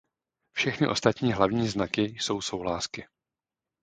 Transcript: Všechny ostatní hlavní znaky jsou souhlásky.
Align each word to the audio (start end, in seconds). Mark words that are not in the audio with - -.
Všechny 0.51 0.87
ostatní 0.87 1.33
hlavní 1.33 1.67
znaky 1.67 2.01
jsou 2.01 2.41
souhlásky. 2.41 3.07